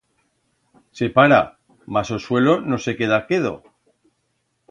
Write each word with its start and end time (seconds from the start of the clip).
Se 0.97 1.07
para, 1.17 1.41
mas 1.93 2.07
o 2.15 2.17
suelo 2.25 2.53
no 2.69 2.77
se 2.85 2.93
queda 2.99 3.25
quedo. 3.29 3.53